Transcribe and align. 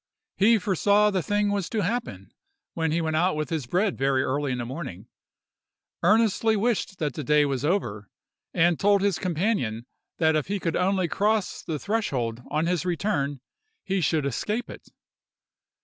He 0.35 0.57
foresaw 0.57 1.11
the 1.11 1.21
thing 1.21 1.51
was 1.51 1.69
to 1.69 1.81
happen 1.83 2.31
when 2.73 2.91
he 2.91 3.01
went 3.01 3.15
out 3.17 3.35
with 3.35 3.51
his 3.51 3.67
bread 3.67 3.99
very 3.99 4.23
early 4.23 4.51
in 4.51 4.57
the 4.57 4.65
morning; 4.65 5.05
earnestly 6.01 6.55
wished 6.55 6.97
that 6.97 7.13
the 7.13 7.23
day 7.23 7.45
was 7.45 7.63
over, 7.63 8.09
and 8.51 8.79
told 8.79 9.01
his 9.03 9.19
companion 9.19 9.85
that 10.17 10.35
if 10.35 10.47
he 10.47 10.59
could 10.59 10.75
only 10.75 11.07
cross 11.07 11.61
the 11.61 11.77
threshold, 11.77 12.41
on 12.49 12.65
his 12.65 12.83
return, 12.83 13.41
he 13.83 14.01
should 14.01 14.25
escape 14.25 14.71
it. 14.71 14.89